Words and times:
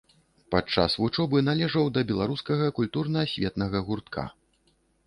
Падчас 0.55 0.95
вучобы 1.01 1.43
належаў 1.49 1.91
да 1.99 2.05
беларускага 2.13 2.73
культурна-асветнага 2.81 3.87
гуртка. 3.89 4.31